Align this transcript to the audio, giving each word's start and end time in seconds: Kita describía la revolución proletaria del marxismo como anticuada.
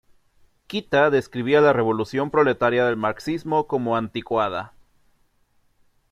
Kita 0.65 1.11
describía 1.11 1.61
la 1.61 1.73
revolución 1.73 2.31
proletaria 2.31 2.87
del 2.87 2.95
marxismo 2.97 3.67
como 3.67 3.95
anticuada. 3.95 4.73